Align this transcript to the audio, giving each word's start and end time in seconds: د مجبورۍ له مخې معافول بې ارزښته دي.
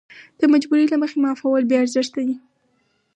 د 0.39 0.41
مجبورۍ 0.53 0.85
له 0.91 0.97
مخې 1.01 1.17
معافول 1.23 1.61
بې 1.69 1.75
ارزښته 1.83 2.21
دي. 2.27 2.35